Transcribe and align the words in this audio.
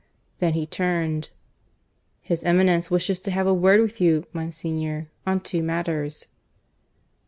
Then 0.39 0.53
he 0.53 0.65
turned. 0.65 1.29
"His 2.21 2.43
Eminence 2.43 2.89
wishes 2.89 3.19
to 3.19 3.29
have 3.29 3.45
a 3.45 3.53
word 3.53 3.81
with 3.81 4.01
you, 4.01 4.25
Monsignor, 4.33 5.11
on 5.27 5.41
two 5.41 5.61
matters." 5.61 6.25